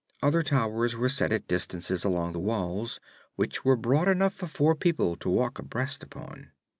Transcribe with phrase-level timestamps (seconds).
[0.23, 2.99] Other towers were set at distances along the walls,
[3.35, 6.49] which were broad enough for four people to walk abreast upon.